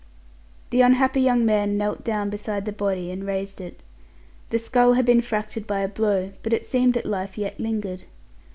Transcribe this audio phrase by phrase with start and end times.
[0.71, 3.83] The unhappy young man knelt down beside the body and raised it.
[4.49, 8.05] The skull had been fractured by a blow, but it seemed that life yet lingered.